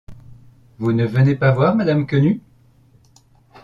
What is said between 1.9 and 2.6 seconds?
Quenu?